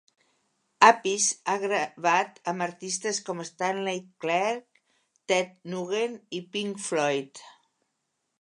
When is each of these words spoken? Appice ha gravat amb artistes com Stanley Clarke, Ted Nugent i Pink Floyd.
Appice 0.85 1.35
ha 1.51 1.57
gravat 1.63 2.41
amb 2.53 2.65
artistes 2.67 3.19
com 3.29 3.45
Stanley 3.51 4.01
Clarke, 4.25 4.83
Ted 5.33 5.55
Nugent 5.75 6.21
i 6.41 6.45
Pink 6.57 6.83
Floyd. 6.91 7.45